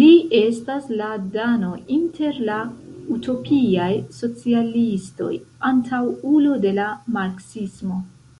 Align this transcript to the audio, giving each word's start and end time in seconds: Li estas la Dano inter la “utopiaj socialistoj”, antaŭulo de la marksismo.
Li 0.00 0.08
estas 0.40 0.90
la 0.98 1.06
Dano 1.36 1.70
inter 1.94 2.42
la 2.50 2.58
“utopiaj 3.16 3.88
socialistoj”, 4.20 5.32
antaŭulo 5.72 6.62
de 6.68 6.78
la 6.82 6.94
marksismo. 7.20 8.02